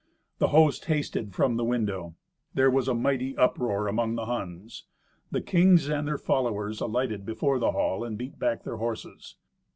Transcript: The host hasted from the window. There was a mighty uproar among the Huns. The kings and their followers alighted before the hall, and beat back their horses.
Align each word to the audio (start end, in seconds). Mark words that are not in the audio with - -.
The 0.39 0.47
host 0.47 0.85
hasted 0.85 1.31
from 1.35 1.57
the 1.57 1.63
window. 1.63 2.15
There 2.55 2.71
was 2.71 2.87
a 2.87 2.95
mighty 2.95 3.37
uproar 3.37 3.87
among 3.87 4.15
the 4.15 4.25
Huns. 4.25 4.85
The 5.29 5.41
kings 5.41 5.89
and 5.89 6.07
their 6.07 6.17
followers 6.17 6.81
alighted 6.81 7.23
before 7.23 7.59
the 7.59 7.73
hall, 7.73 8.03
and 8.03 8.17
beat 8.17 8.39
back 8.39 8.63
their 8.63 8.77
horses. 8.77 9.35